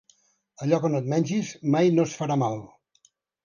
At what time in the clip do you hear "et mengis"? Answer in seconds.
1.03-1.53